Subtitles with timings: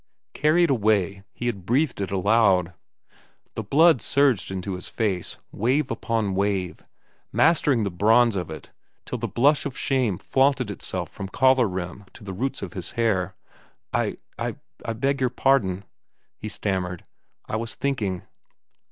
[0.33, 2.73] Carried away, he had breathed it aloud.
[3.53, 6.83] The blood surged into his face, wave upon wave,
[7.31, 8.71] mastering the bronze of it
[9.05, 12.93] till the blush of shame flaunted itself from collar rim to the roots of his
[12.93, 13.35] hair.
[13.93, 15.83] "I—I—beg your pardon,"
[16.35, 17.05] he stammered.
[17.47, 18.23] "I was thinking."